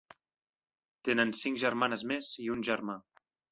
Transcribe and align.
Tenen 1.09 1.35
cinc 1.41 1.63
germanes 1.65 2.07
més 2.15 2.33
i 2.47 2.49
un 2.57 2.67
germà. 2.73 2.99